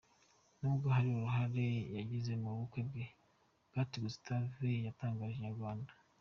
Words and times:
Nubwo 0.59 0.87
hari 0.95 1.07
uruhare 1.15 1.67
yagize 1.97 2.31
mu 2.41 2.49
bukwe 2.57 2.79
bwe, 2.87 3.03
Kate 3.71 3.95
Gustave 4.05 4.67
yatangarije 4.85 5.39
inyarwanda. 5.39 5.91